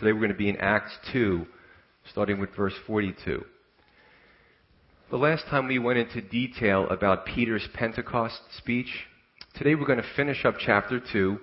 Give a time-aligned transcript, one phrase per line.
[0.00, 1.44] Today we're going to be in Acts 2,
[2.10, 3.44] starting with verse 42.
[5.10, 8.88] The last time we went into detail about Peter's Pentecost speech,
[9.56, 11.38] today we're going to finish up chapter 2,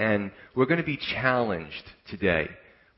[0.00, 2.48] and we're going to be challenged today.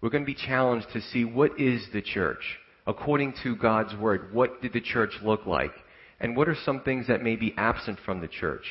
[0.01, 2.59] We're going to be challenged to see what is the church?
[2.87, 5.75] According to God's Word, what did the church look like?
[6.19, 8.65] And what are some things that may be absent from the church?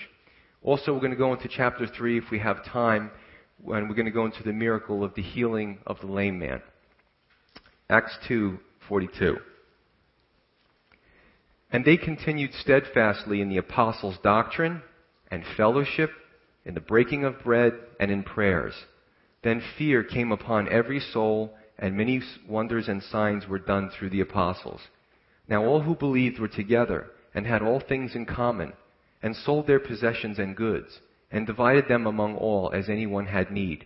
[0.63, 3.11] Also, we're going to go into chapter 3 if we have time,
[3.67, 6.61] and we're going to go into the miracle of the healing of the lame man.
[7.89, 9.39] Acts 2:42.
[11.71, 14.81] And they continued steadfastly in the apostles' doctrine
[15.29, 16.11] and fellowship,
[16.65, 18.73] in the breaking of bread and in prayers.
[19.43, 24.21] Then fear came upon every soul, and many wonders and signs were done through the
[24.21, 24.81] apostles.
[25.47, 28.73] Now all who believed were together and had all things in common,
[29.23, 30.99] and sold their possessions and goods,
[31.31, 33.85] and divided them among all as anyone had need.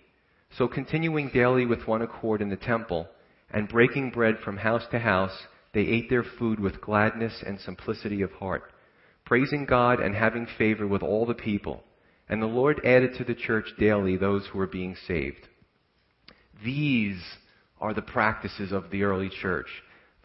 [0.58, 3.08] So continuing daily with one accord in the temple,
[3.52, 8.22] and breaking bread from house to house, they ate their food with gladness and simplicity
[8.22, 8.72] of heart,
[9.26, 11.84] praising God and having favor with all the people.
[12.28, 15.48] And the Lord added to the church daily those who were being saved.
[16.64, 17.22] These
[17.80, 19.68] are the practices of the early church.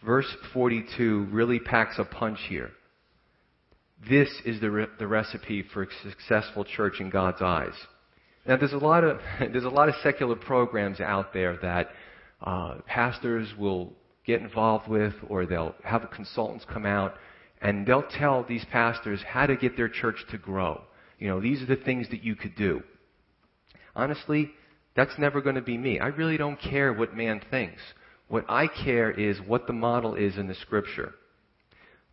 [0.03, 2.71] Verse 42 really packs a punch here.
[4.09, 7.73] This is the, re- the recipe for a successful church in God's eyes.
[8.47, 11.89] Now, there's a lot of there's a lot of secular programs out there that
[12.41, 13.93] uh, pastors will
[14.25, 17.13] get involved with, or they'll have consultants come out
[17.61, 20.81] and they'll tell these pastors how to get their church to grow.
[21.19, 22.81] You know, these are the things that you could do.
[23.95, 24.49] Honestly,
[24.95, 25.99] that's never going to be me.
[25.99, 27.81] I really don't care what man thinks.
[28.27, 31.13] What I care is what the model is in the scripture.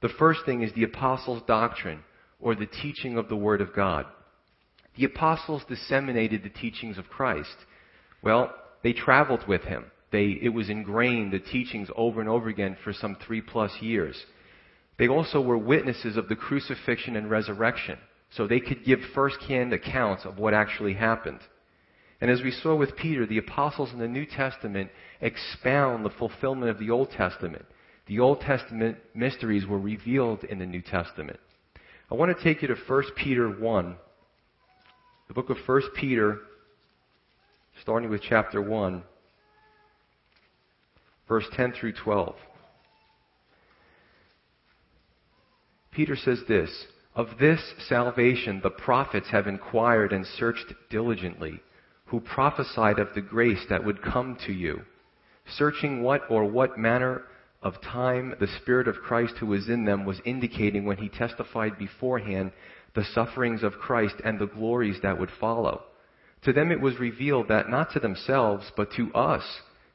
[0.00, 2.04] The first thing is the apostles' doctrine,
[2.41, 4.06] or the teaching of the Word of God.
[4.96, 7.56] The apostles disseminated the teachings of Christ.
[8.22, 9.86] Well, they traveled with him.
[10.10, 14.16] They, it was ingrained, the teachings over and over again for some three plus years.
[14.98, 17.98] They also were witnesses of the crucifixion and resurrection,
[18.30, 21.40] so they could give first-hand accounts of what actually happened.
[22.20, 24.90] And as we saw with Peter, the apostles in the New Testament
[25.20, 27.64] expound the fulfillment of the Old Testament.
[28.08, 31.39] The Old Testament mysteries were revealed in the New Testament.
[32.11, 33.96] I want to take you to 1 Peter 1.
[35.29, 36.39] The book of 1 Peter,
[37.83, 39.02] starting with chapter 1
[41.29, 42.35] verse 10 through 12.
[45.92, 51.61] Peter says this Of this salvation the prophets have inquired and searched diligently,
[52.07, 54.80] who prophesied of the grace that would come to you,
[55.47, 57.23] searching what or what manner
[57.63, 61.79] of time the Spirit of Christ who was in them was indicating when he testified
[61.79, 62.52] beforehand
[62.95, 65.83] the sufferings of Christ and the glories that would follow.
[66.45, 69.42] To them it was revealed that not to themselves, but to us,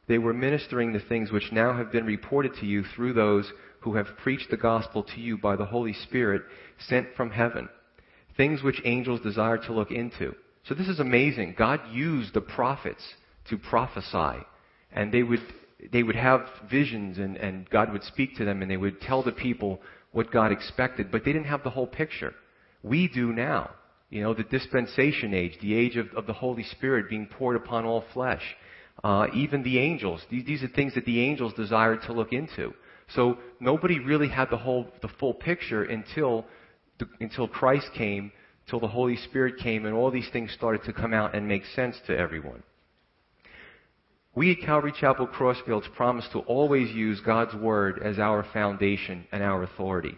[0.07, 3.95] they were ministering the things which now have been reported to you through those who
[3.95, 6.41] have preached the gospel to you by the Holy Spirit
[6.87, 7.69] sent from heaven.
[8.35, 10.35] Things which angels desire to look into.
[10.67, 11.55] So this is amazing.
[11.57, 13.03] God used the prophets
[13.49, 14.43] to prophesy.
[14.91, 15.41] And they would,
[15.91, 19.23] they would have visions and, and God would speak to them and they would tell
[19.23, 22.33] the people what God expected, but they didn't have the whole picture.
[22.83, 23.71] We do now.
[24.09, 27.85] You know, the dispensation age, the age of, of the Holy Spirit being poured upon
[27.85, 28.43] all flesh
[29.03, 30.21] uh, even the angels.
[30.29, 32.73] These, these are things that the angels desired to look into.
[33.15, 36.45] So nobody really had the whole, the full picture until,
[36.99, 38.31] the, until Christ came,
[38.69, 41.63] till the Holy Spirit came, and all these things started to come out and make
[41.75, 42.63] sense to everyone.
[44.35, 49.43] We at Calvary Chapel Crossfields promise to always use God's Word as our foundation and
[49.43, 50.15] our authority.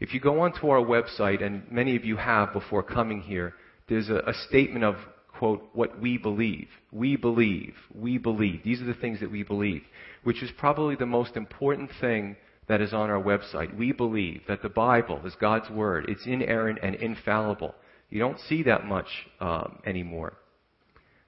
[0.00, 3.54] If you go onto our website, and many of you have before coming here,
[3.88, 4.96] there's a, a statement of
[5.38, 6.68] quote, what we believe.
[6.92, 7.74] We believe.
[7.94, 8.60] We believe.
[8.64, 9.82] These are the things that we believe,
[10.24, 12.36] which is probably the most important thing
[12.68, 13.74] that is on our website.
[13.74, 16.04] We believe that the Bible is God's Word.
[16.08, 17.74] It's inerrant and infallible.
[18.10, 19.08] You don't see that much
[19.40, 20.34] um, anymore.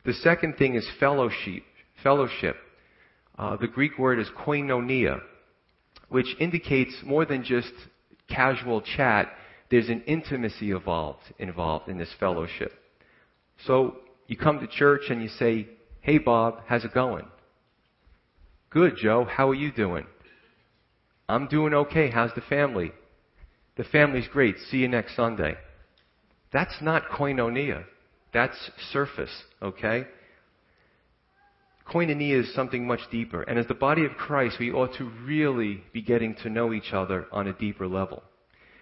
[0.04, 1.62] The second thing is fellowship.
[2.02, 2.56] Fellowship.
[3.38, 5.20] Uh, the Greek word is koinonia,
[6.08, 7.72] which indicates more than just
[8.28, 9.28] casual chat.
[9.70, 12.72] There's an intimacy involved involved in this fellowship.
[13.66, 13.96] So
[14.26, 15.68] you come to church and you say,
[16.00, 17.26] Hey Bob, how's it going?
[18.70, 19.24] Good, Joe.
[19.24, 20.06] How are you doing?
[21.28, 22.10] I'm doing okay.
[22.10, 22.92] How's the family?
[23.76, 24.56] The family's great.
[24.70, 25.56] See you next Sunday.
[26.52, 27.84] That's not koinonia.
[28.32, 30.06] That's surface, okay?
[31.90, 33.42] Koinonia is something much deeper.
[33.42, 36.92] And as the body of Christ, we ought to really be getting to know each
[36.92, 38.22] other on a deeper level.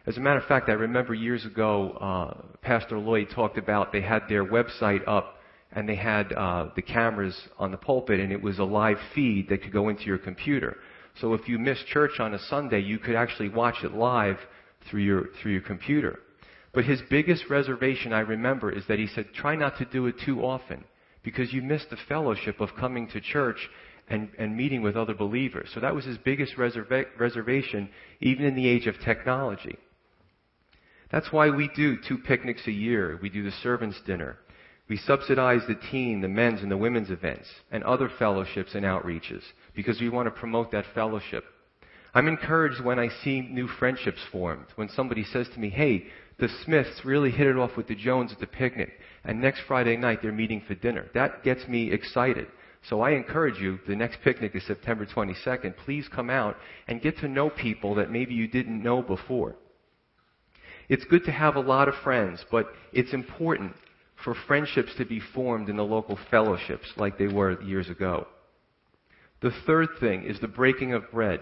[0.06, 4.02] As a matter of fact, I remember years ago, uh, Pastor Lloyd talked about they
[4.02, 5.37] had their website up
[5.72, 9.50] and they had uh, the cameras on the pulpit, and it was a live feed
[9.50, 10.78] that could go into your computer.
[11.20, 14.38] So if you missed church on a Sunday, you could actually watch it live
[14.88, 16.20] through your through your computer.
[16.72, 20.14] But his biggest reservation, I remember, is that he said, try not to do it
[20.25, 20.84] too often
[21.22, 23.68] because you miss the fellowship of coming to church
[24.08, 25.70] and, and meeting with other believers.
[25.74, 29.76] So that was his biggest reserva- reservation, even in the age of technology.
[31.10, 33.18] That's why we do two picnics a year.
[33.22, 34.38] We do the servants' dinner.
[34.88, 39.42] We subsidize the teen, the men's, and the women's events, and other fellowships and outreaches,
[39.74, 41.44] because we want to promote that fellowship.
[42.14, 44.64] I'm encouraged when I see new friendships formed.
[44.76, 46.06] When somebody says to me, hey,
[46.38, 48.93] the Smiths really hit it off with the Jones at the picnic,
[49.25, 51.06] and next Friday night they're meeting for dinner.
[51.14, 52.46] That gets me excited.
[52.88, 55.76] So I encourage you, the next picnic is September 22nd.
[55.85, 56.56] Please come out
[56.87, 59.56] and get to know people that maybe you didn't know before.
[60.88, 63.75] It's good to have a lot of friends, but it's important
[64.25, 68.26] for friendships to be formed in the local fellowships like they were years ago.
[69.40, 71.40] The third thing is the breaking of bread.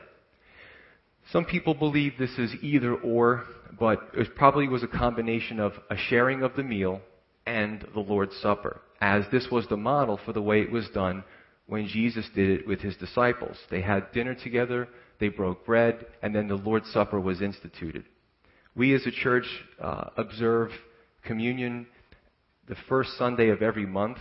[1.33, 3.45] Some people believe this is either or,
[3.79, 7.01] but it probably was a combination of a sharing of the meal
[7.47, 11.25] and the Lord's Supper, as this was the model for the way it was done
[11.67, 13.57] when Jesus did it with his disciples.
[13.71, 18.05] They had dinner together, they broke bread, and then the Lord's Supper was instituted.
[18.75, 19.47] We as a church
[19.81, 20.71] uh, observe
[21.25, 21.87] communion
[22.69, 24.19] the first Sunday of every month.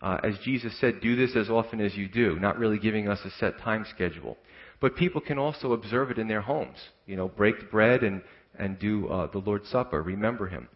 [0.00, 3.18] Uh, as Jesus said, do this as often as you do, not really giving us
[3.24, 4.36] a set time schedule.
[4.80, 6.76] But people can also observe it in their homes.
[7.06, 8.22] You know, break bread and,
[8.58, 10.02] and do uh, the Lord's Supper.
[10.02, 10.68] Remember Him.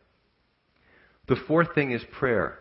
[1.28, 2.58] The fourth thing is prayer.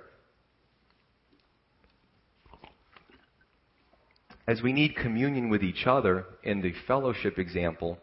[4.47, 7.97] As we need communion with each other in the fellowship example,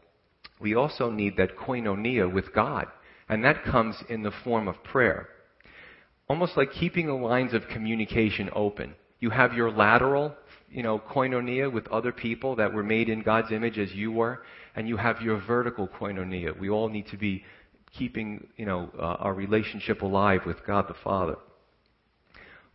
[0.61, 2.87] we also need that koinonia with God.
[3.29, 5.29] And that comes in the form of prayer
[6.29, 8.95] almost like keeping the lines of communication open.
[9.21, 10.35] You have your lateral,
[10.71, 14.43] you know, koinonia with other people that were made in God's image as you were,
[14.77, 16.59] and you have your vertical koinonia.
[16.59, 17.45] We all need to be
[17.97, 21.37] keeping, you know, uh, our relationship alive with God the Father.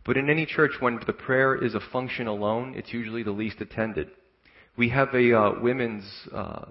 [0.04, 3.60] But in any church, when the prayer is a function alone, it's usually the least
[3.60, 4.10] attended.
[4.76, 6.04] We have a uh, women's
[6.34, 6.66] uh,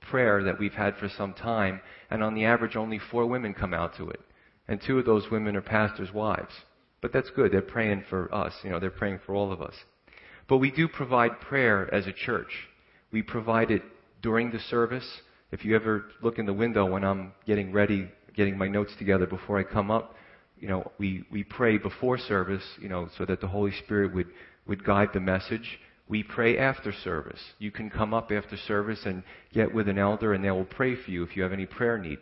[0.00, 1.80] prayer that we've had for some time,
[2.10, 4.20] and on the average, only four women come out to it.
[4.68, 6.52] And two of those women are pastors' wives.
[7.00, 7.52] But that's good.
[7.52, 8.52] They're praying for us.
[8.62, 9.74] You know, they're praying for all of us.
[10.48, 12.50] But we do provide prayer as a church.
[13.12, 13.82] We provide it
[14.22, 15.06] during the service.
[15.52, 19.26] If you ever look in the window when I'm getting ready, getting my notes together
[19.26, 20.14] before I come up,
[20.58, 24.28] you know, we, we pray before service, you know, so that the Holy Spirit would,
[24.66, 25.78] would guide the message.
[26.08, 27.40] We pray after service.
[27.58, 29.22] You can come up after service and
[29.52, 31.98] get with an elder and they will pray for you if you have any prayer
[31.98, 32.18] need.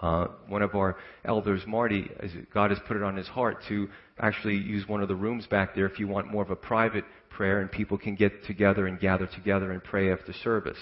[0.00, 2.08] Uh, one of our elders, Marty,
[2.54, 3.88] God has put it on his heart to
[4.20, 7.04] actually use one of the rooms back there if you want more of a private
[7.30, 10.78] prayer and people can get together and gather together and pray after service.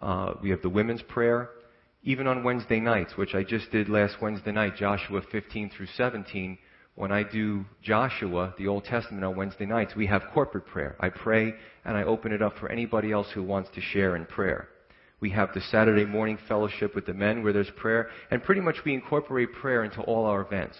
[0.00, 1.50] Uh, we have the women's prayer,
[2.02, 6.58] even on Wednesday nights, which I just did last Wednesday night, Joshua 15 through 17.
[6.96, 10.96] When I do Joshua, the Old Testament on Wednesday nights, we have corporate prayer.
[11.00, 11.54] I pray
[11.84, 14.68] and I open it up for anybody else who wants to share in prayer.
[15.20, 18.76] We have the Saturday morning fellowship with the men where there's prayer, and pretty much
[18.84, 20.76] we incorporate prayer into all our events.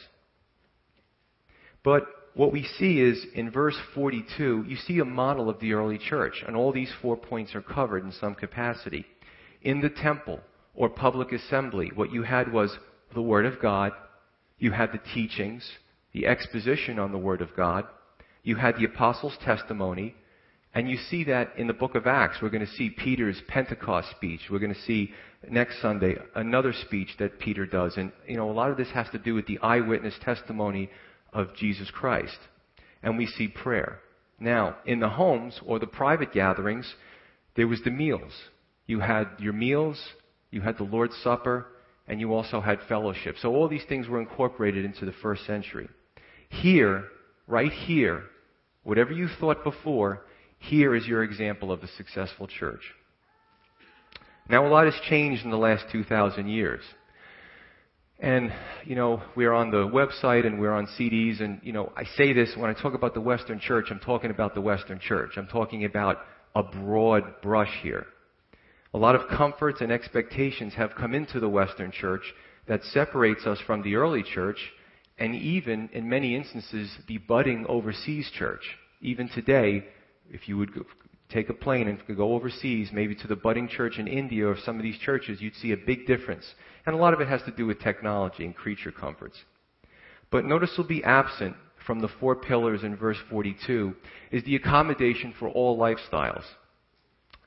[1.83, 2.03] But
[2.35, 6.43] what we see is in verse 42, you see a model of the early church,
[6.47, 9.07] and all these four points are covered in some capacity.
[9.63, 10.41] In the temple
[10.75, 12.77] or public assembly, what you had was
[13.15, 13.93] the Word of God,
[14.59, 15.69] you had the teachings,
[16.13, 17.85] the exposition on the Word of God,
[18.43, 20.15] you had the apostles' testimony,
[20.75, 22.39] and you see that in the book of Acts.
[22.43, 24.41] We're going to see Peter's Pentecost speech.
[24.51, 25.13] We're going to see
[25.49, 27.97] next Sunday another speech that Peter does.
[27.97, 30.91] And, you know, a lot of this has to do with the eyewitness testimony
[31.35, 32.39] of Jesus Christ.
[33.03, 34.01] And we see prayer.
[34.41, 36.95] Now, in the homes or the private gatherings,
[37.57, 38.33] there was the meals.
[38.87, 40.03] You had your meals,
[40.51, 41.67] you had the Lord's Supper,
[42.09, 43.37] and you also had fellowship.
[43.41, 45.89] So all these things were incorporated into the first century.
[46.49, 47.05] Here,
[47.47, 48.25] right here,
[48.83, 50.25] whatever you thought before,
[50.59, 52.83] here is your example of a successful church.
[54.49, 56.83] Now, a lot has changed in the last 2,000 years.
[58.21, 58.53] And,
[58.85, 62.33] you know, we're on the website and we're on CDs, and, you know, I say
[62.33, 65.33] this when I talk about the Western church, I'm talking about the Western church.
[65.37, 66.19] I'm talking about
[66.55, 68.07] a broad brush here.
[68.95, 72.23] A lot of comforts and expectations have come into the Western church
[72.69, 74.59] that separates us from the early church
[75.19, 78.63] and even, in many instances, the budding overseas church.
[79.01, 79.85] Even today,
[80.31, 80.73] if you would
[81.29, 84.77] take a plane and go overseas, maybe to the budding church in India or some
[84.77, 86.45] of these churches, you'd see a big difference.
[86.87, 89.37] And a lot of it has to do with technology and creature comforts.
[90.31, 93.95] But notice will be absent from the four pillars in verse 42
[94.31, 96.45] is the accommodation for all lifestyles.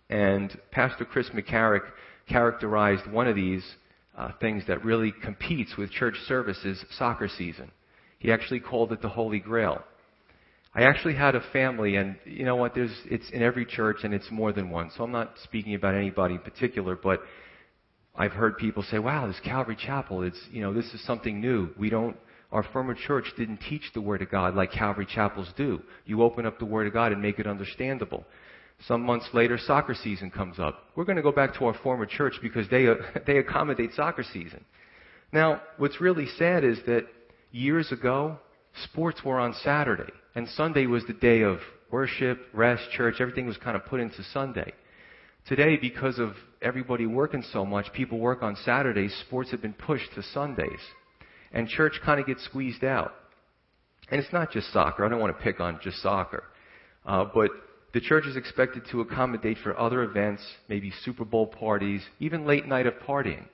[0.09, 1.83] And Pastor Chris McCarrick
[2.29, 3.65] characterized one of these
[4.17, 7.71] uh, things that really competes with church services soccer season.
[8.19, 9.83] He actually called it the Holy Grail.
[10.73, 12.75] I actually had a family, and you know what?
[12.75, 14.91] There's it's in every church, and it's more than one.
[14.95, 17.21] So I'm not speaking about anybody in particular, but
[18.15, 21.69] I've heard people say, "Wow, this Calvary Chapel, it's you know this is something new.
[21.77, 22.15] We don't
[22.51, 25.81] our former church didn't teach the Word of God like Calvary Chapels do.
[26.05, 28.25] You open up the Word of God and make it understandable.
[28.87, 30.85] Some months later, soccer season comes up.
[30.95, 32.95] We're going to go back to our former church because they, uh,
[33.27, 34.63] they accommodate soccer season.
[35.33, 37.05] Now, what's really sad is that
[37.51, 38.39] years ago,
[38.83, 41.59] sports were on Saturday, and Sunday was the day of
[41.91, 43.15] worship, rest, church.
[43.19, 44.73] Everything was kind of put into Sunday.
[45.47, 50.13] Today, because of everybody working so much, people work on Saturdays, sports have been pushed
[50.15, 50.79] to Sundays.
[51.53, 53.13] And church kind of gets squeezed out.
[54.09, 55.05] And it's not just soccer.
[55.05, 56.43] I don't want to pick on just soccer.
[57.05, 57.49] Uh, but
[57.93, 62.67] the church is expected to accommodate for other events, maybe Super Bowl parties, even late
[62.67, 63.45] night of partying.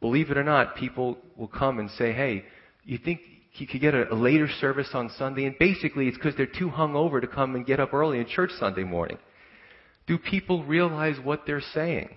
[0.00, 2.44] Believe it or not, people will come and say, hey,
[2.84, 3.20] you think
[3.60, 5.44] you could get a, a later service on Sunday?
[5.46, 8.50] And basically, it's because they're too hungover to come and get up early in church
[8.58, 9.18] Sunday morning.
[10.06, 12.10] Do people realize what they're saying?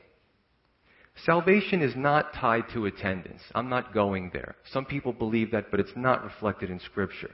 [1.26, 3.42] Salvation is not tied to attendance.
[3.54, 4.56] I'm not going there.
[4.72, 7.32] Some people believe that, but it's not reflected in Scripture.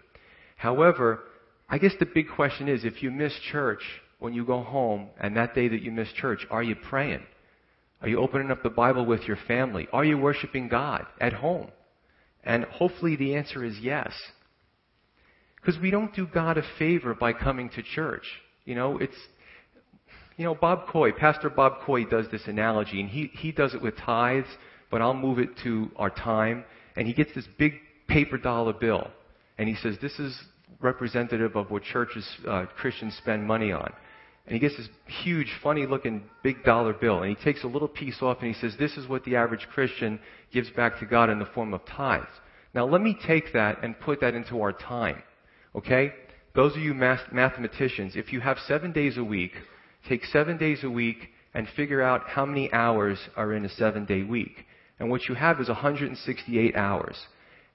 [0.56, 1.24] However,
[1.70, 3.84] I guess the big question is if you miss church
[4.20, 7.24] when you go home and that day that you miss church, are you praying?
[8.02, 9.88] Are you opening up the Bible with your family?
[9.92, 11.68] Are you worshiping God at home?
[12.46, 14.14] And hopefully the answer is yes.
[15.56, 18.26] Because we don't do God a favor by coming to church.
[18.66, 19.16] You know, it's
[20.38, 23.82] you know, Bob Coy, Pastor Bob Coy does this analogy, and he, he does it
[23.82, 24.48] with tithes,
[24.92, 26.66] but I'll move it to our time.
[26.98, 27.74] And he gets this big
[28.08, 29.08] paper dollar bill,
[29.58, 30.38] and he says, This is
[30.82, 33.94] representative of what churches, uh, Christians spend money on.
[34.46, 34.90] And he gets this
[35.24, 38.62] huge, funny looking big dollar bill, and he takes a little piece off and he
[38.62, 40.20] says, This is what the average Christian
[40.54, 42.28] gives back to God in the form of tithes.
[42.74, 45.24] Now, let me take that and put that into our time.
[45.74, 46.14] Okay?
[46.54, 49.54] Those of you math- mathematicians, if you have seven days a week,
[50.08, 54.06] take seven days a week and figure out how many hours are in a seven
[54.06, 54.66] day week.
[55.00, 57.18] And what you have is 168 hours.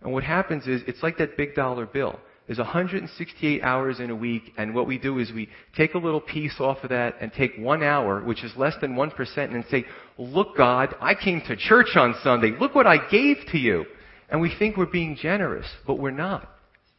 [0.03, 2.21] And what happens is, it's like that big dollar bill.
[2.51, 6.21] There's 168 hours in a week, and what we do is we take a little
[6.21, 9.85] piece off of that and take one hour, which is less than 1%, and say,
[10.19, 12.51] Look, God, I came to church on Sunday.
[12.59, 13.85] Look what I gave to you.
[14.29, 16.51] And we think we're being generous, but we're not.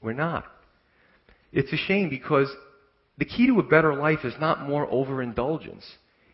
[0.02, 0.46] We're not.
[1.52, 2.50] It's a shame because
[3.18, 5.84] the key to a better life is not more overindulgence.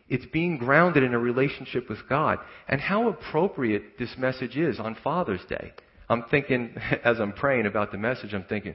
[0.08, 2.38] It's being grounded in a relationship with God.
[2.68, 5.72] And how appropriate this message is on Father's Day.
[6.08, 8.74] I'm thinking, as I'm praying about the message, I'm thinking,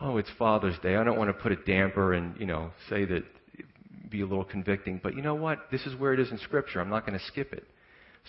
[0.00, 0.96] oh, it's Father's Day.
[0.96, 3.24] I don't want to put a damper and, you know, say that,
[4.10, 5.00] be a little convicting.
[5.02, 5.70] But you know what?
[5.70, 6.80] This is where it is in Scripture.
[6.80, 7.64] I'm not going to skip it.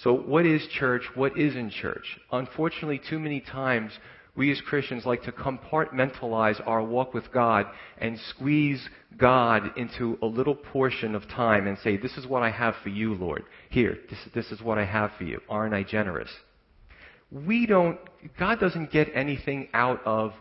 [0.04, 1.04] So, what is church?
[1.16, 2.20] What isn't church?
[2.32, 3.92] Unfortunately, too many times
[4.36, 7.66] we as Christians like to compartmentalize our walk with God
[7.98, 8.88] and squeeze
[9.18, 12.90] God into a little portion of time and say, This is what I have for
[12.90, 13.44] you, Lord.
[13.70, 15.42] Here, this, this is what I have for you.
[15.50, 16.30] Aren't I generous?
[17.32, 18.00] We don't,
[18.40, 20.34] God doesn't get anything out of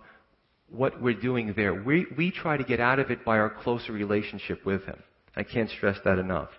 [0.71, 1.75] what we're doing there.
[1.75, 5.03] We, we try to get out of it by our closer relationship with Him.
[5.37, 6.51] I can't stress that enough.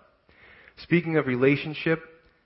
[0.76, 2.02] Speaking of relationship,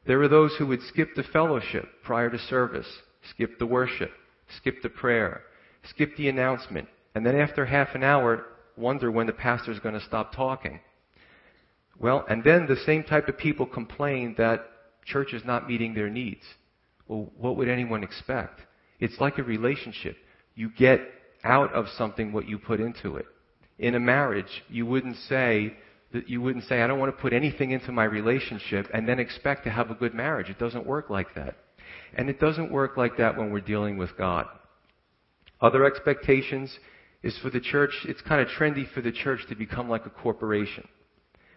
[0.06, 2.86] there are those who would skip the fellowship prior to service,
[3.30, 4.10] skip the worship
[4.58, 5.42] skip the prayer,
[5.90, 8.46] skip the announcement, and then after half an hour,
[8.76, 10.80] wonder when the pastor is going to stop talking.
[11.98, 14.66] Well, and then the same type of people complain that
[15.04, 16.42] church is not meeting their needs.
[17.08, 18.60] Well, what would anyone expect?
[19.00, 20.16] It's like a relationship.
[20.54, 21.00] You get
[21.44, 23.26] out of something what you put into it.
[23.78, 25.76] In a marriage, you wouldn't say
[26.12, 29.18] that you wouldn't say, I don't want to put anything into my relationship and then
[29.18, 30.48] expect to have a good marriage.
[30.48, 31.56] It doesn't work like that.
[32.14, 34.46] And it doesn't work like that when we're dealing with God.
[35.60, 36.76] Other expectations
[37.22, 40.10] is for the church, it's kind of trendy for the church to become like a
[40.10, 40.86] corporation.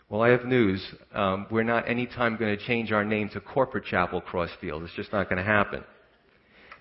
[0.09, 0.83] Well, I have news.
[1.13, 4.83] Um, we're not anytime going to change our name to Corporate Chapel Crossfield.
[4.83, 5.83] It's just not going to happen.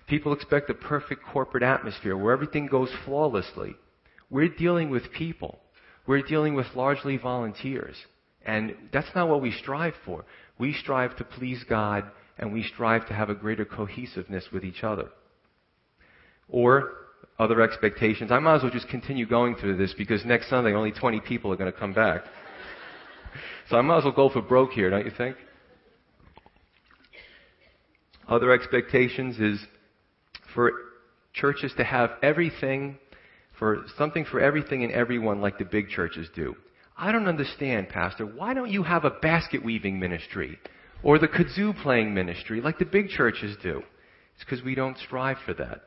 [0.09, 3.75] People expect a perfect corporate atmosphere where everything goes flawlessly.
[4.31, 5.59] We're dealing with people.
[6.07, 7.95] We're dealing with largely volunteers.
[8.43, 10.25] And that's not what we strive for.
[10.57, 12.05] We strive to please God
[12.39, 15.09] and we strive to have a greater cohesiveness with each other.
[16.47, 16.91] Or
[17.37, 18.31] other expectations.
[18.31, 21.53] I might as well just continue going through this because next Sunday only 20 people
[21.53, 22.23] are going to come back.
[23.69, 25.37] so I might as well go for broke here, don't you think?
[28.27, 29.59] Other expectations is
[30.53, 30.71] for
[31.33, 32.97] churches to have everything
[33.59, 36.55] for something for everything and everyone like the big churches do.
[36.97, 38.25] I don't understand, Pastor.
[38.25, 40.57] Why don't you have a basket weaving ministry
[41.03, 43.83] or the kazoo playing ministry like the big churches do?
[44.35, 45.81] It's because we don't strive for that.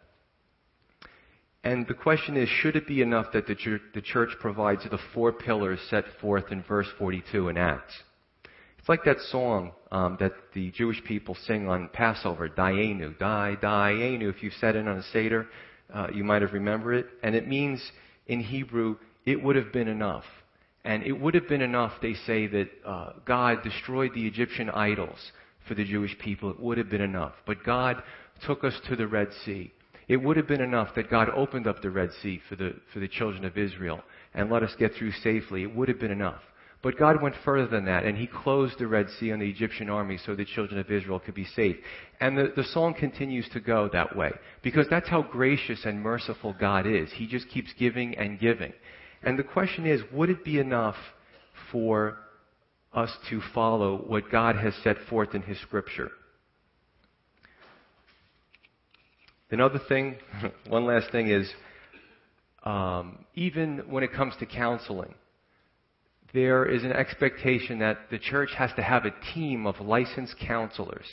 [1.65, 4.99] And the question is, should it be enough that the church, the church provides the
[5.15, 7.95] four pillars set forth in verse 42 in Acts?
[8.83, 14.29] It's like that song um, that the Jewish people sing on Passover, Dayenu, Di, Dayenu.
[14.29, 15.47] If you've said it on a Seder,
[15.95, 17.07] uh, you might have remembered it.
[17.23, 17.81] And it means,
[18.27, 20.25] in Hebrew, it would have been enough.
[20.85, 25.31] And it would have been enough, they say, that uh, God destroyed the Egyptian idols
[25.69, 26.51] for the Jewish people.
[26.51, 27.35] It would have been enough.
[27.47, 28.03] But God
[28.45, 29.73] took us to the Red Sea.
[30.09, 32.99] It would have been enough that God opened up the Red Sea for the, for
[32.99, 34.03] the children of Israel
[34.35, 35.63] and let us get through safely.
[35.63, 36.43] It would have been enough.
[36.83, 39.89] But God went further than that, and He closed the Red Sea on the Egyptian
[39.89, 41.77] army so the children of Israel could be safe.
[42.21, 46.55] And the, the song continues to go that way, because that's how gracious and merciful
[46.59, 47.13] God is.
[47.13, 48.73] He just keeps giving and giving.
[49.23, 50.97] And the question is, would it be enough
[51.71, 52.19] for
[52.93, 56.11] us to follow what God has set forth in His Scripture?
[59.53, 60.17] Another thing,
[60.69, 61.49] one last thing is,
[62.65, 65.15] um, even when it comes to counseling,
[66.33, 71.05] there is an expectation that the church has to have a team of licensed counselors.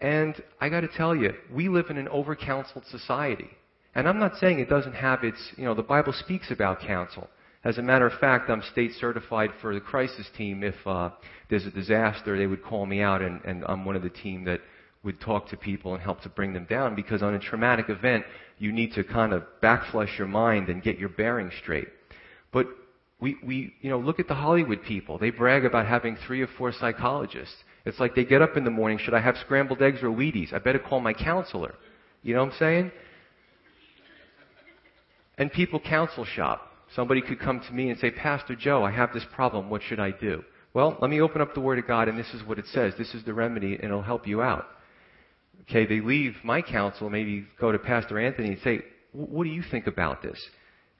[0.00, 3.48] And I got to tell you, we live in an over-counseled society.
[3.94, 7.28] And I'm not saying it doesn't have its, you know, the Bible speaks about counsel.
[7.62, 10.62] As a matter of fact, I'm state certified for the crisis team.
[10.62, 11.10] If uh,
[11.48, 14.44] there's a disaster, they would call me out, and, and I'm one of the team
[14.44, 14.60] that
[15.04, 16.94] would talk to people and help to bring them down.
[16.94, 18.24] Because on a traumatic event,
[18.58, 21.88] you need to kind of backflush your mind and get your bearings straight.
[22.52, 22.66] But
[23.20, 25.18] we, we, you know, look at the Hollywood people.
[25.18, 27.54] They brag about having three or four psychologists.
[27.84, 30.52] It's like they get up in the morning, should I have scrambled eggs or Wheaties?
[30.52, 31.74] I better call my counselor.
[32.22, 32.92] You know what I'm saying?
[35.38, 36.70] And people counsel shop.
[36.94, 39.68] Somebody could come to me and say, Pastor Joe, I have this problem.
[39.68, 40.44] What should I do?
[40.74, 42.94] Well, let me open up the Word of God, and this is what it says.
[42.98, 44.66] This is the remedy, and it'll help you out.
[45.62, 48.80] Okay, they leave my counsel, maybe go to Pastor Anthony and say,
[49.12, 50.38] What do you think about this?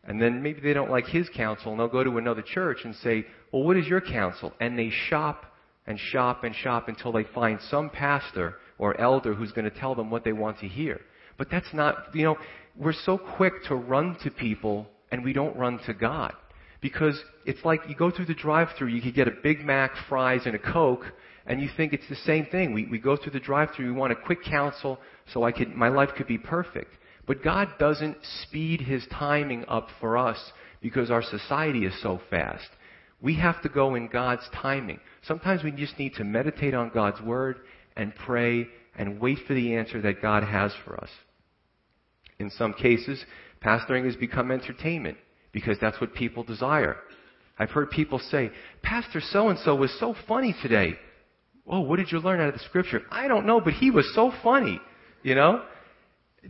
[0.06, 2.94] And then maybe they don't like his counsel and they'll go to another church and
[2.96, 4.52] say, well, what is your counsel?
[4.60, 5.46] And they shop
[5.86, 9.94] and shop and shop until they find some pastor or elder who's going to tell
[9.94, 11.00] them what they want to hear.
[11.38, 12.36] But that's not, you know,
[12.76, 16.32] we're so quick to run to people and we don't run to God.
[16.80, 19.92] Because it's like you go through the drive through you could get a Big Mac,
[20.08, 21.04] fries, and a Coke,
[21.46, 22.74] and you think it's the same thing.
[22.74, 24.98] We, we go through the drive through we want a quick counsel
[25.32, 26.92] so I could, my life could be perfect.
[27.26, 30.38] But God doesn't speed his timing up for us
[30.80, 32.68] because our society is so fast.
[33.20, 35.00] We have to go in God's timing.
[35.22, 37.56] Sometimes we just need to meditate on God's word
[37.96, 41.08] and pray and wait for the answer that God has for us.
[42.38, 43.24] In some cases,
[43.64, 45.16] pastoring has become entertainment
[45.52, 46.96] because that's what people desire.
[47.58, 48.50] I've heard people say,
[48.82, 50.94] Pastor so and so was so funny today.
[51.66, 53.02] Oh, what did you learn out of the scripture?
[53.10, 54.80] I don't know, but he was so funny.
[55.22, 55.62] You know?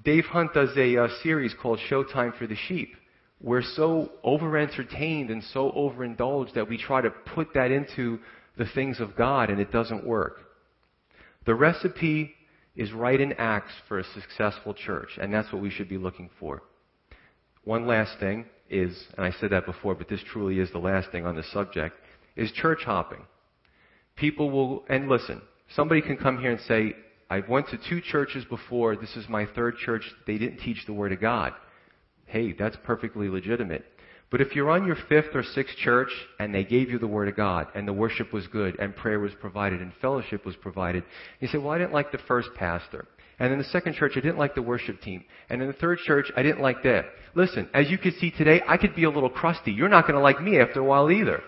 [0.02, 2.96] Dave Hunt does a, a uh, series called Showtime for the Sheep.
[3.40, 8.18] We're so over entertained and so overindulged that we try to put that into
[8.56, 10.38] the things of God and it doesn't work.
[11.46, 12.32] The recipe
[12.74, 16.30] is right in Acts for a successful church, and that's what we should be looking
[16.40, 16.62] for.
[17.64, 21.10] One last thing is, and I said that before, but this truly is the last
[21.10, 21.96] thing on the subject,
[22.36, 23.24] is church hopping.
[24.16, 25.40] People will, and listen,
[25.76, 26.94] somebody can come here and say,
[27.34, 28.94] I went to two churches before.
[28.94, 30.08] This is my third church.
[30.24, 31.52] They didn't teach the Word of God.
[32.26, 33.84] Hey, that's perfectly legitimate.
[34.30, 37.26] But if you're on your fifth or sixth church and they gave you the Word
[37.26, 41.02] of God and the worship was good and prayer was provided and fellowship was provided,
[41.40, 43.04] you say, well, I didn't like the first pastor.
[43.40, 45.24] And in the second church, I didn't like the worship team.
[45.50, 47.06] And in the third church, I didn't like that.
[47.34, 49.72] Listen, as you can see today, I could be a little crusty.
[49.72, 51.42] You're not going to like me after a while either.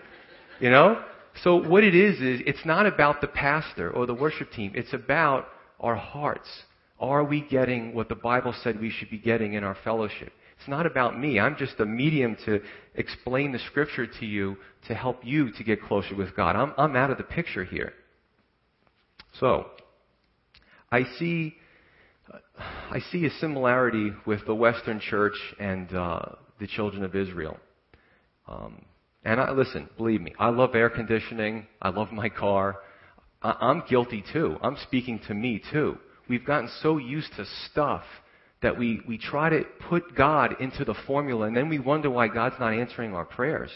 [0.58, 1.00] You know?
[1.44, 4.72] So what it is, is it's not about the pastor or the worship team.
[4.74, 5.46] It's about
[5.80, 6.48] our hearts.
[6.98, 10.32] Are we getting what the Bible said we should be getting in our fellowship?
[10.58, 11.38] It's not about me.
[11.38, 12.60] I'm just a medium to
[12.94, 14.56] explain the scripture to you
[14.88, 16.56] to help you to get closer with God.
[16.56, 17.92] I'm, I'm out of the picture here.
[19.38, 19.66] So,
[20.90, 21.56] I see,
[22.62, 26.20] I see a similarity with the Western church and uh,
[26.58, 27.58] the children of Israel.
[28.48, 28.82] Um,
[29.24, 31.66] and I, listen, believe me, I love air conditioning.
[31.82, 32.76] I love my car.
[33.60, 34.56] I'm guilty too.
[34.62, 35.98] I'm speaking to me too.
[36.28, 38.02] We've gotten so used to stuff
[38.62, 42.28] that we, we try to put God into the formula and then we wonder why
[42.28, 43.70] God's not answering our prayers.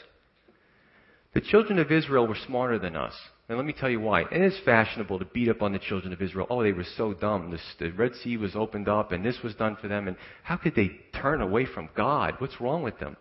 [1.33, 3.15] The children of Israel were smarter than us.
[3.49, 4.23] And let me tell you why.
[4.23, 6.47] It is fashionable to beat up on the children of Israel.
[6.51, 7.51] Oh, they were so dumb.
[7.51, 10.09] This, the Red Sea was opened up and this was done for them.
[10.09, 12.35] And how could they turn away from God?
[12.39, 13.17] What's wrong with them?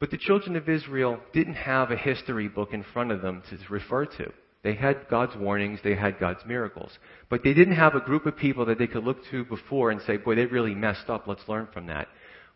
[0.00, 3.58] But the children of Israel didn't have a history book in front of them to
[3.70, 4.32] refer to.
[4.62, 6.92] They had God's warnings, they had God's miracles.
[7.28, 10.00] But they didn't have a group of people that they could look to before and
[10.02, 12.08] say, boy, they really messed up, let's learn from that.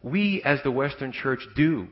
[0.03, 1.89] We, as the Western church, do.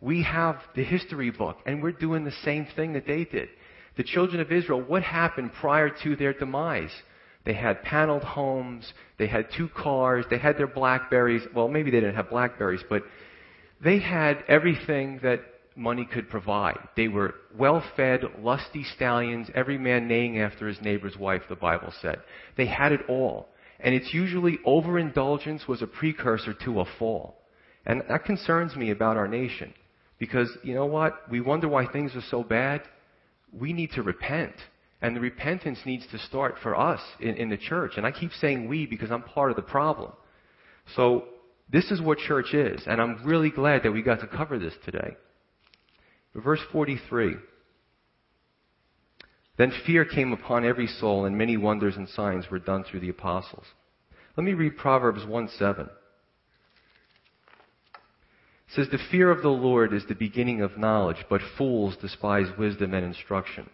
[0.00, 3.48] We have the history book, and we're doing the same thing that they did.
[3.96, 6.92] The children of Israel, what happened prior to their demise?
[7.44, 11.42] They had paneled homes, they had two cars, they had their Blackberries.
[11.54, 13.02] Well, maybe they didn't have Blackberries, but
[13.82, 15.40] they had everything that
[15.78, 16.78] money could provide.
[16.96, 21.92] They were well fed, lusty stallions, every man neighing after his neighbor's wife, the Bible
[22.02, 22.20] said.
[22.56, 23.48] They had it all.
[23.80, 27.40] And it's usually overindulgence was a precursor to a fall.
[27.86, 29.72] And that concerns me about our nation.
[30.18, 31.30] Because you know what?
[31.30, 32.82] We wonder why things are so bad.
[33.52, 34.54] We need to repent.
[35.00, 37.92] And the repentance needs to start for us in, in the church.
[37.96, 40.12] And I keep saying we because I'm part of the problem.
[40.96, 41.26] So
[41.70, 42.82] this is what church is.
[42.86, 45.16] And I'm really glad that we got to cover this today.
[46.42, 47.36] Verse 43.
[49.56, 53.08] Then fear came upon every soul, and many wonders and signs were done through the
[53.08, 53.66] apostles.
[54.36, 55.86] Let me read Proverbs 1 7.
[58.68, 62.46] It says, The fear of the Lord is the beginning of knowledge, but fools despise
[62.56, 63.68] wisdom and instruction.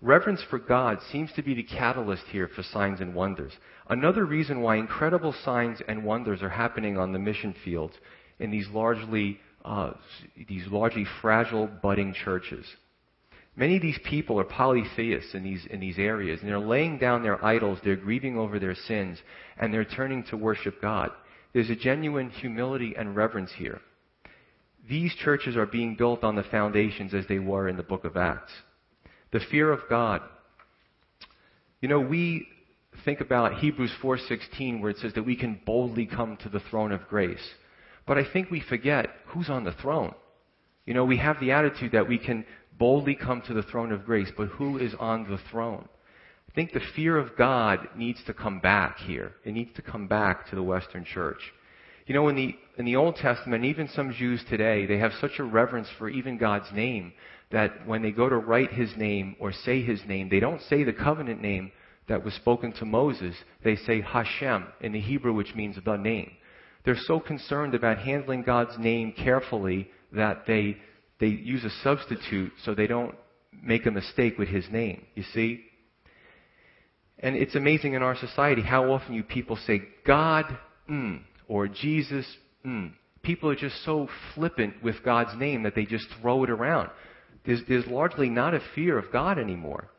[0.00, 3.52] Reverence for God seems to be the catalyst here for signs and wonders.
[3.88, 7.94] Another reason why incredible signs and wonders are happening on the mission fields
[8.38, 9.92] in these largely uh,
[10.48, 12.64] these largely fragile, budding churches.
[13.54, 17.22] Many of these people are polytheists in these, in these areas, and they're laying down
[17.22, 19.18] their idols, they're grieving over their sins,
[19.58, 21.10] and they're turning to worship God.
[21.52, 23.80] There's a genuine humility and reverence here.
[24.88, 28.16] These churches are being built on the foundations as they were in the book of
[28.16, 28.52] Acts.
[29.32, 30.22] The fear of God.
[31.82, 32.46] You know, we
[33.04, 36.92] think about Hebrews 4:16 where it says that we can boldly come to the throne
[36.92, 37.54] of grace.
[38.08, 40.14] But I think we forget who's on the throne.
[40.86, 42.46] You know, we have the attitude that we can
[42.78, 45.86] boldly come to the throne of grace, but who is on the throne?
[46.48, 49.32] I think the fear of God needs to come back here.
[49.44, 51.38] It needs to come back to the Western church.
[52.06, 55.38] You know, in the, in the Old Testament, even some Jews today, they have such
[55.38, 57.12] a reverence for even God's name
[57.50, 60.82] that when they go to write his name or say his name, they don't say
[60.82, 61.72] the covenant name
[62.08, 63.34] that was spoken to Moses.
[63.62, 66.30] They say Hashem in the Hebrew, which means the name.
[66.84, 70.78] They're so concerned about handling God's name carefully that they,
[71.20, 73.14] they use a substitute so they don't
[73.62, 75.04] make a mistake with his name.
[75.14, 75.64] You see?
[77.18, 80.44] And it's amazing in our society how often you people say God
[80.88, 82.26] mm, or Jesus
[82.64, 82.92] mm.
[83.22, 86.90] People are just so flippant with God's name that they just throw it around.
[87.44, 89.90] There's, there's largely not a fear of God anymore.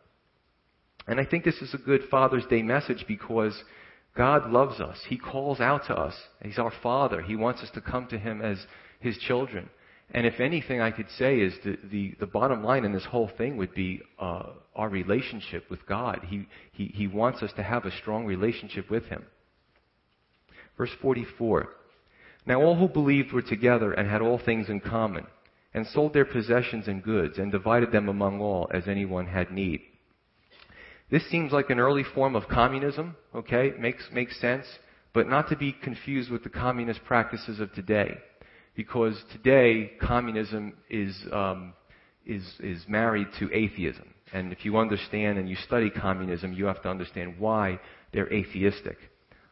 [1.07, 3.53] And I think this is a good Father's Day message because
[4.15, 4.97] God loves us.
[5.07, 6.15] He calls out to us.
[6.43, 7.21] He's our Father.
[7.21, 8.57] He wants us to come to Him as
[8.99, 9.69] His children.
[10.11, 13.29] And if anything I could say is the, the, the bottom line in this whole
[13.37, 14.43] thing would be uh,
[14.75, 16.21] our relationship with God.
[16.27, 19.23] He, he, he wants us to have a strong relationship with Him.
[20.77, 21.69] Verse 44.
[22.47, 25.27] Now all who believed were together and had all things in common,
[25.73, 29.81] and sold their possessions and goods, and divided them among all as anyone had need.
[31.11, 33.73] This seems like an early form of communism, okay?
[33.79, 34.65] Makes, makes sense,
[35.13, 38.17] but not to be confused with the communist practices of today.
[38.75, 41.73] Because today, communism is, um,
[42.25, 44.13] is, is married to atheism.
[44.33, 47.79] And if you understand and you study communism, you have to understand why
[48.13, 48.97] they're atheistic.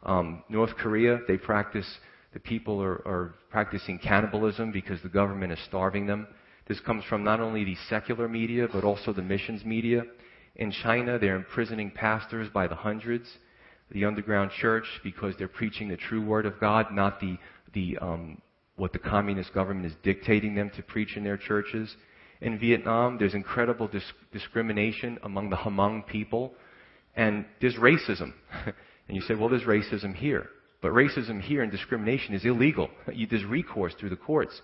[0.03, 1.87] Um, North Korea, they practice,
[2.33, 6.27] the people are, are practicing cannibalism because the government is starving them.
[6.67, 10.03] This comes from not only the secular media, but also the missions media.
[10.57, 13.29] In China, they're imprisoning pastors by the hundreds.
[13.91, 17.37] The underground church, because they're preaching the true word of God, not the,
[17.73, 18.41] the, um,
[18.75, 21.95] what the communist government is dictating them to preach in their churches.
[22.41, 26.53] In Vietnam, there's incredible dis- discrimination among the Hmong people,
[27.15, 28.33] and there's racism.
[29.07, 30.49] and you say, well, there's racism here.
[30.81, 32.89] But racism here and discrimination is illegal.
[33.29, 34.61] There's recourse through the courts.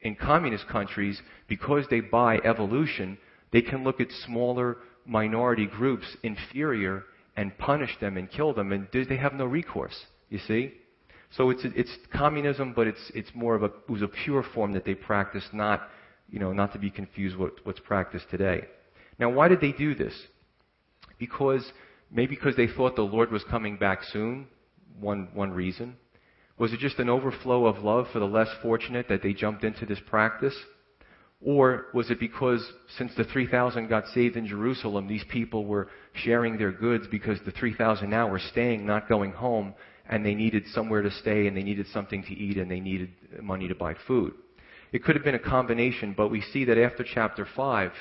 [0.00, 3.18] In communist countries, because they buy evolution,
[3.52, 7.04] they can look at smaller minority groups inferior
[7.36, 10.06] and punish them and kill them, and they have no recourse.
[10.28, 10.74] You see?
[11.36, 14.72] So it's it's communism, but it's it's more of a it was a pure form
[14.72, 15.88] that they practiced, not
[16.28, 18.64] you know not to be confused with what's practiced today.
[19.18, 20.14] Now, why did they do this?
[21.18, 21.64] Because
[22.10, 24.48] maybe because they thought the Lord was coming back soon.
[24.98, 25.96] One one reason.
[26.58, 29.86] Was it just an overflow of love for the less fortunate that they jumped into
[29.86, 30.56] this practice?
[31.42, 32.62] Or was it because
[32.98, 37.50] since the 3,000 got saved in Jerusalem, these people were sharing their goods because the
[37.52, 39.74] 3,000 now were staying, not going home,
[40.08, 43.10] and they needed somewhere to stay and they needed something to eat and they needed
[43.40, 44.34] money to buy food?
[44.92, 47.92] It could have been a combination, but we see that after chapter 5,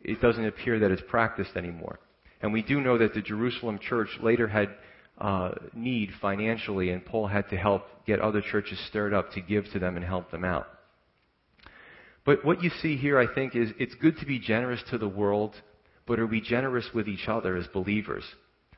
[0.00, 2.00] it doesn't appear that it's practiced anymore.
[2.40, 4.70] And we do know that the Jerusalem church later had
[5.18, 9.70] uh, need financially, and Paul had to help get other churches stirred up to give
[9.72, 10.66] to them and help them out.
[12.28, 15.08] But what you see here, I think, is it's good to be generous to the
[15.08, 15.54] world,
[16.06, 18.22] but are we generous with each other as believers?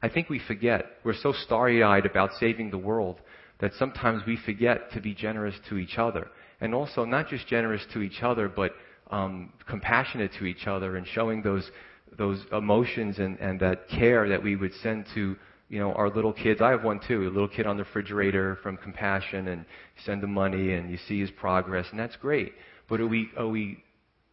[0.00, 0.86] I think we forget.
[1.02, 3.20] We're so starry eyed about saving the world
[3.58, 6.28] that sometimes we forget to be generous to each other.
[6.60, 8.70] And also, not just generous to each other, but
[9.10, 11.68] um, compassionate to each other and showing those,
[12.16, 15.34] those emotions and, and that care that we would send to
[15.68, 16.60] you know, our little kids.
[16.60, 19.64] I have one too, a little kid on the refrigerator from compassion and
[20.06, 22.52] send him money and you see his progress and that's great.
[22.90, 23.82] But are we, are we,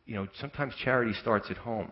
[0.08, 1.92] you know, sometimes charity starts at home.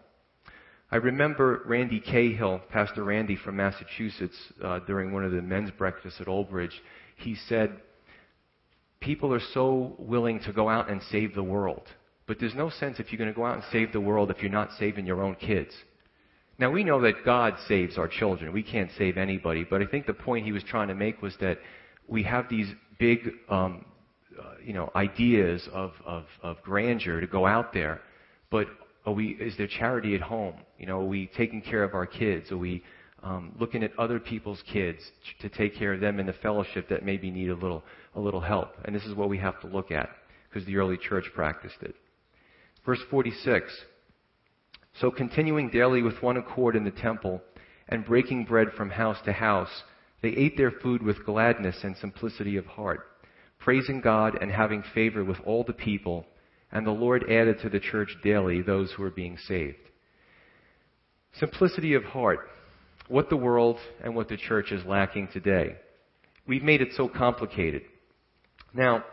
[0.91, 6.19] I remember Randy Cahill, Pastor Randy from Massachusetts, uh, during one of the men's breakfasts
[6.19, 6.81] at Old Bridge.
[7.17, 7.79] He said,
[8.99, 11.83] People are so willing to go out and save the world.
[12.27, 14.41] But there's no sense if you're going to go out and save the world if
[14.41, 15.71] you're not saving your own kids.
[16.57, 18.51] Now we know that God saves our children.
[18.51, 19.63] We can't save anybody.
[19.69, 21.59] But I think the point he was trying to make was that
[22.07, 23.85] we have these big um,
[24.63, 28.01] you know, ideas of, of, of grandeur to go out there,
[28.49, 28.67] but
[29.05, 30.55] are we, is there charity at home?
[30.79, 32.51] You know, are we taking care of our kids?
[32.51, 32.83] Are we
[33.21, 34.99] um, looking at other people's kids
[35.41, 37.83] to take care of them in the fellowship that maybe need a little,
[38.15, 38.69] a little help?
[38.85, 40.09] And this is what we have to look at
[40.49, 41.95] because the early church practiced it.
[42.85, 43.71] Verse 46.
[44.99, 47.41] So continuing daily with one accord in the temple
[47.89, 49.83] and breaking bread from house to house,
[50.21, 53.01] they ate their food with gladness and simplicity of heart
[53.65, 56.23] praising God and having favor with all the people,
[56.71, 59.89] and the Lord added to the church daily those who were being saved.
[61.39, 62.47] Simplicity of heart.
[63.07, 65.77] What the world and what the church is lacking today.
[66.47, 67.81] We've made it so complicated.
[68.71, 69.03] Now,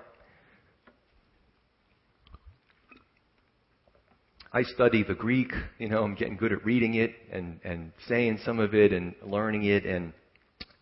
[4.52, 8.40] I study the Greek, you know, I'm getting good at reading it and, and saying
[8.44, 10.12] some of it and learning it and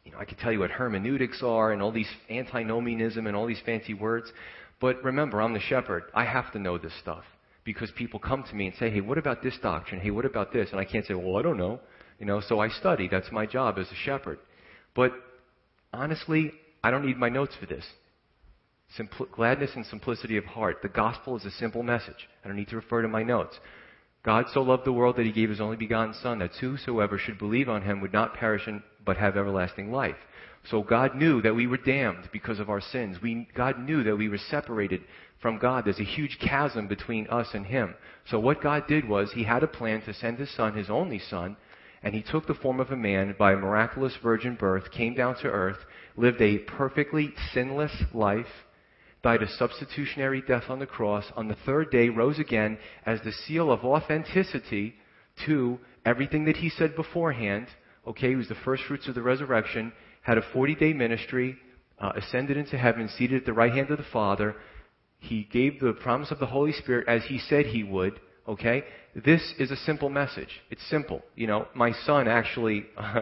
[0.04, 3.46] you know, I could tell you what hermeneutics are and all these antinomianism and all
[3.46, 4.32] these fancy words.
[4.80, 6.04] But remember, I'm the shepherd.
[6.14, 7.24] I have to know this stuff
[7.64, 10.00] because people come to me and say, hey, what about this doctrine?
[10.00, 10.70] Hey, what about this?
[10.70, 11.80] And I can't say, well, I don't know.
[12.18, 13.08] You know, so I study.
[13.08, 14.38] That's my job as a shepherd.
[14.94, 15.12] But
[15.92, 17.84] honestly, I don't need my notes for this.
[18.98, 20.78] Simpl- gladness and simplicity of heart.
[20.82, 22.28] The gospel is a simple message.
[22.44, 23.58] I don't need to refer to my notes.
[24.22, 27.38] God so loved the world that he gave his only begotten Son, that whosoever should
[27.38, 28.68] believe on him would not perish
[29.04, 30.16] but have everlasting life.
[30.68, 33.16] So God knew that we were damned because of our sins.
[33.22, 35.02] We, God knew that we were separated
[35.40, 35.84] from God.
[35.84, 37.94] There's a huge chasm between us and Him.
[38.26, 41.18] So what God did was He had a plan to send His Son, His only
[41.18, 41.56] Son,
[42.02, 45.36] and He took the form of a man by a miraculous virgin birth, came down
[45.36, 45.78] to earth,
[46.16, 48.66] lived a perfectly sinless life,
[49.22, 53.32] died a substitutionary death on the cross, on the third day rose again as the
[53.32, 54.94] seal of authenticity
[55.46, 57.66] to everything that he said beforehand.
[58.06, 61.56] Okay, he was the first fruits of the resurrection, had a 40 day ministry,
[61.98, 64.56] uh, ascended into heaven, seated at the right hand of the Father.
[65.18, 68.18] He gave the promise of the Holy Spirit as he said he would.
[68.48, 68.84] Okay?
[69.14, 70.48] This is a simple message.
[70.70, 71.22] It's simple.
[71.36, 73.20] You know, my son actually, uh,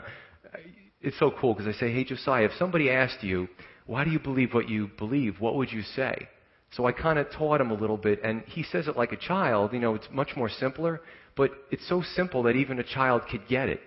[1.00, 3.48] it's so cool because I say, hey, Josiah, if somebody asked you,
[3.88, 5.40] why do you believe what you believe?
[5.40, 6.28] What would you say?
[6.72, 9.16] So I kind of taught him a little bit, and he says it like a
[9.16, 9.72] child.
[9.72, 11.00] You know, it's much more simpler,
[11.34, 13.80] but it's so simple that even a child could get it.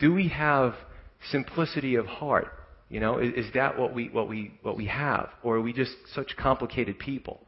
[0.00, 0.74] Do we have
[1.30, 2.48] simplicity of heart?
[2.90, 5.72] You know, is, is that what we what we what we have, or are we
[5.72, 7.40] just such complicated people?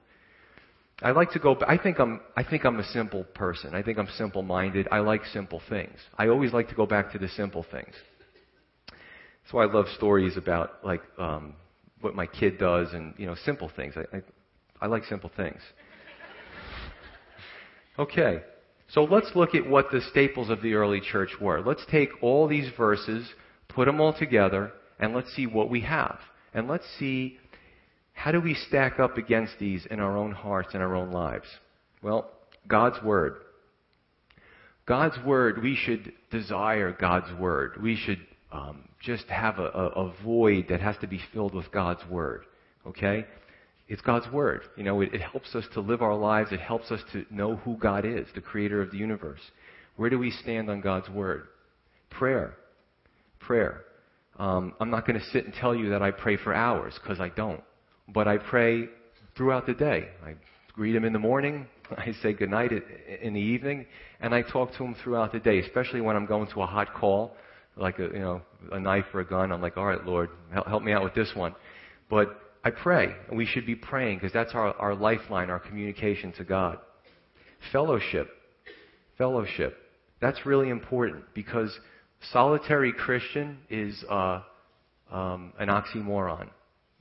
[1.03, 1.57] I like to go.
[1.67, 2.21] I think I'm.
[2.37, 3.75] I think I'm a simple person.
[3.75, 4.87] I think I'm simple-minded.
[4.93, 5.99] I like simple things.
[6.17, 7.95] I always like to go back to the simple things.
[8.89, 11.55] That's why I love stories about like um,
[12.07, 13.95] what my kid does and, you know, simple things.
[13.97, 14.23] I, I,
[14.83, 15.61] I like simple things.
[17.99, 18.43] Okay.
[18.89, 21.61] So let's look at what the staples of the early church were.
[21.61, 23.29] Let's take all these verses,
[23.69, 26.21] put them all together, and let's see what we have.
[26.55, 27.39] And let's see
[28.13, 31.49] how do we stack up against these in our own hearts and our own lives.
[32.03, 32.31] Well,
[32.69, 33.39] God's Word.
[34.87, 37.83] God's Word, we should desire God's Word.
[37.83, 38.21] We should
[38.57, 42.45] um, just have a, a, void that has to be filled with God's Word.
[42.87, 43.27] Okay?
[43.89, 44.63] It's God's Word.
[44.77, 46.53] You know, it, it helps us to live our lives.
[46.53, 49.41] It helps us to know who God is, the creator of the universe.
[49.97, 51.49] Where do we stand on God's Word?
[52.11, 52.55] Prayer.
[53.41, 53.83] Prayer.
[54.39, 57.21] Um, I'm not going to sit and tell you that I pray for hours, because
[57.21, 57.63] I don't.
[58.09, 58.89] But I pray
[59.37, 60.09] throughout the day.
[60.25, 60.35] I
[60.73, 61.67] greet Him in the morning,
[61.97, 62.73] I say goodnight
[63.23, 63.87] in the evening,
[64.21, 66.95] and I talk to him throughout the day, especially when I'm going to a hot
[66.95, 67.37] call,
[67.77, 69.53] like a, you know, a knife or a gun.
[69.53, 71.55] I'm like, all right, Lord, help me out with this one.
[72.09, 76.33] But I pray, and we should be praying because that's our, our lifeline, our communication
[76.33, 76.79] to God.
[77.73, 78.29] Fellowship.
[79.19, 79.77] Fellowship.
[80.21, 81.77] That's really important because
[82.33, 84.41] solitary Christian is uh,
[85.13, 86.49] um, an oxymoron.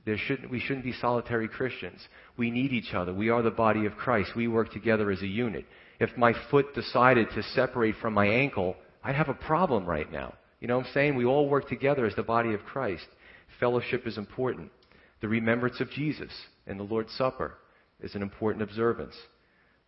[0.04, 2.00] There shouldn't, we shouldn't be solitary Christians.
[2.36, 3.12] We need each other.
[3.12, 4.30] We are the body of Christ.
[4.36, 5.64] We work together as a unit.
[5.98, 10.34] If my foot decided to separate from my ankle, I'd have a problem right now.
[10.66, 11.14] You know what I'm saying?
[11.14, 13.06] We all work together as the body of Christ.
[13.60, 14.72] Fellowship is important.
[15.20, 16.32] The remembrance of Jesus
[16.66, 17.54] and the Lord's Supper
[18.00, 19.14] is an important observance.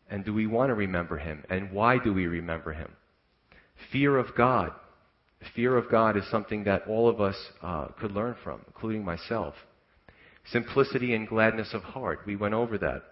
[0.09, 1.43] And do we want to remember him?
[1.51, 2.93] And why do we remember him?
[3.91, 4.71] Fear of God.
[5.57, 9.55] Fear of God is something that all of us uh, could learn from, including myself.
[10.53, 12.21] Simplicity and gladness of heart.
[12.25, 13.03] We went over that.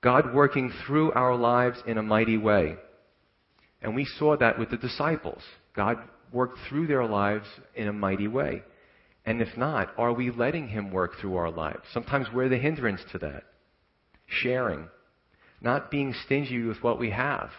[0.00, 2.76] God working through our lives in a mighty way.
[3.82, 5.42] And we saw that with the disciples.
[5.74, 5.98] God
[6.34, 8.62] worked through their lives in a mighty way.
[9.24, 11.82] And if not, are we letting Him work through our lives?
[11.92, 13.44] Sometimes we're the hindrance to that.
[14.26, 14.88] Sharing.
[15.62, 17.50] Not being stingy with what we have.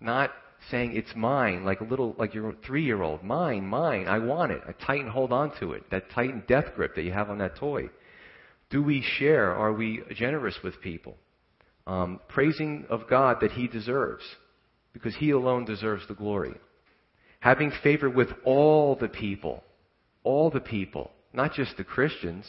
[0.00, 0.32] Not
[0.70, 3.22] saying it's mine, like a little, like your three year old.
[3.22, 4.60] Mine, mine, I want it.
[4.66, 5.90] I tighten hold on to it.
[5.90, 7.88] That tighten death grip that you have on that toy.
[8.70, 9.54] Do we share?
[9.54, 11.16] Are we generous with people?
[11.86, 14.24] Um, praising of God that He deserves,
[14.92, 16.54] because He alone deserves the glory.
[17.44, 19.62] Having favor with all the people,
[20.22, 22.46] all the people, not just the Christians,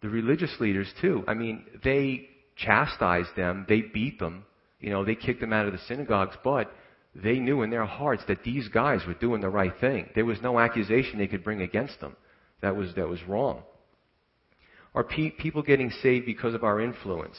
[0.00, 1.24] the religious leaders too.
[1.26, 4.44] I mean, they chastised them, they beat them,
[4.78, 6.70] you know, they kicked them out of the synagogues, but
[7.16, 10.08] they knew in their hearts that these guys were doing the right thing.
[10.14, 12.14] There was no accusation they could bring against them.
[12.60, 13.64] That was, that was wrong.
[14.94, 17.38] Are pe- people getting saved because of our influence?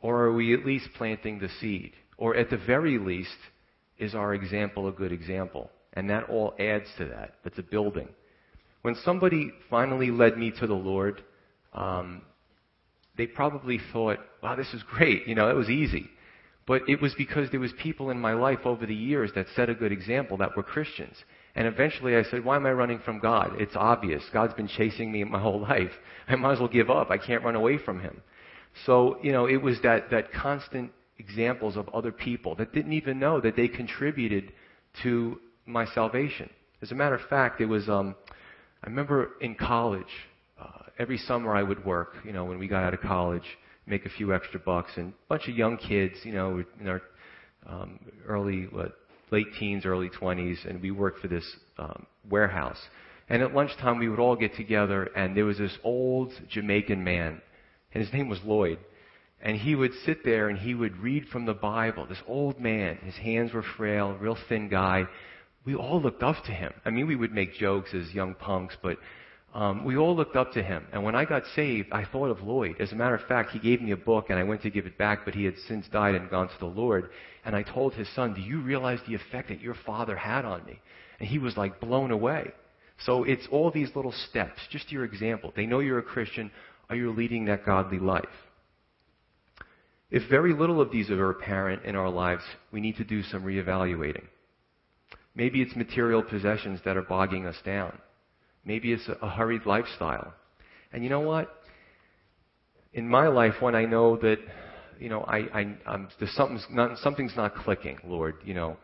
[0.00, 1.92] Or are we at least planting the seed?
[2.18, 3.38] Or at the very least,
[3.98, 5.70] is our example a good example?
[5.94, 7.34] And that all adds to that.
[7.42, 8.08] That's a building.
[8.82, 11.22] When somebody finally led me to the Lord,
[11.72, 12.22] um,
[13.16, 15.26] they probably thought, wow, this is great.
[15.26, 16.10] You know, it was easy.
[16.66, 19.70] But it was because there was people in my life over the years that set
[19.70, 21.16] a good example that were Christians.
[21.54, 23.52] And eventually I said, why am I running from God?
[23.58, 24.22] It's obvious.
[24.32, 25.92] God's been chasing me my whole life.
[26.28, 27.10] I might as well give up.
[27.10, 28.20] I can't run away from Him.
[28.84, 30.90] So, you know, it was that, that constant
[31.28, 34.52] examples of other people that didn't even know that they contributed
[35.02, 36.48] to my salvation.
[36.82, 38.14] As a matter of fact, it was, um,
[38.82, 40.04] I remember in college,
[40.60, 43.44] uh, every summer I would work, you know, when we got out of college,
[43.86, 47.02] make a few extra bucks, and a bunch of young kids, you know, in our
[47.66, 48.96] um, early, what,
[49.30, 51.44] late teens, early 20s, and we worked for this
[51.78, 52.78] um, warehouse.
[53.28, 57.40] And at lunchtime, we would all get together, and there was this old Jamaican man,
[57.92, 58.78] and his name was Lloyd.
[59.40, 62.06] And he would sit there and he would read from the Bible.
[62.06, 65.04] This old man, his hands were frail, real thin guy.
[65.64, 66.72] We all looked up to him.
[66.84, 68.98] I mean, we would make jokes as young punks, but
[69.56, 70.86] um, we all looked up to him.
[70.92, 72.76] And when I got saved, I thought of Lloyd.
[72.80, 74.86] As a matter of fact, he gave me a book, and I went to give
[74.86, 77.10] it back, but he had since died and gone to the Lord.
[77.44, 80.64] And I told his son, Do you realize the effect that your father had on
[80.66, 80.78] me?
[81.20, 82.52] And he was like blown away.
[83.04, 85.52] So it's all these little steps, just your example.
[85.56, 86.50] They know you're a Christian.
[86.90, 88.24] Are you leading that godly life?
[90.10, 93.42] If very little of these are apparent in our lives, we need to do some
[93.42, 94.24] reevaluating.
[95.34, 97.98] Maybe it's material possessions that are bogging us down.
[98.64, 100.32] Maybe it's a hurried lifestyle.
[100.92, 101.50] And you know what?
[102.94, 104.38] In my life, when I know that,
[104.98, 108.76] you know, I, I, I'm, there's something's not, something's not clicking, Lord, you know,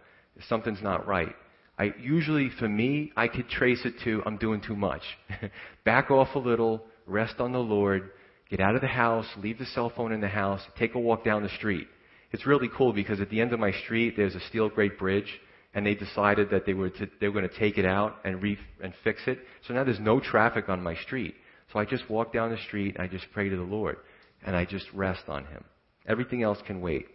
[0.49, 1.35] something's not right.
[1.79, 5.03] I usually, for me, I could trace it to I'm doing too much.
[5.85, 8.11] Back off a little, rest on the Lord,
[8.53, 11.25] get out of the house, leave the cell phone in the house, take a walk
[11.25, 11.89] down the street.
[12.33, 15.41] It's really cool because at the end of my street, there's a steel grate bridge
[15.75, 18.43] and they decided that they were to, they were going to take it out and
[18.43, 19.39] re, and fix it.
[19.67, 21.35] So now there's no traffic on my street.
[21.73, 23.97] So I just walk down the street and I just pray to the Lord
[24.45, 25.65] and I just rest on Him.
[26.07, 27.07] Everything else can wait.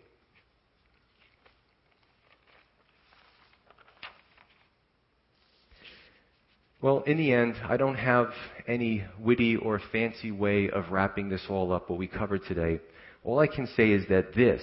[6.79, 8.27] Well, in the end, I don't have
[8.67, 12.79] any witty or fancy way of wrapping this all up, what we covered today.
[13.23, 14.61] All I can say is that this,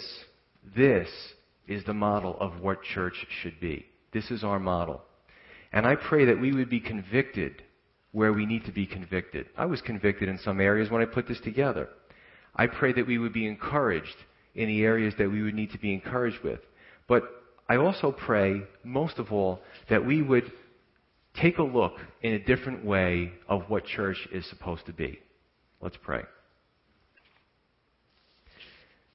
[0.76, 1.08] this
[1.66, 3.86] is the model of what church should be.
[4.12, 5.02] This is our model.
[5.72, 7.62] And I pray that we would be convicted
[8.12, 9.46] where we need to be convicted.
[9.56, 11.88] I was convicted in some areas when I put this together.
[12.54, 14.14] I pray that we would be encouraged
[14.54, 16.60] in the areas that we would need to be encouraged with.
[17.08, 17.24] But
[17.68, 20.52] I also pray, most of all, that we would
[21.40, 25.18] take a look in a different way of what church is supposed to be.
[25.80, 26.22] Let's pray.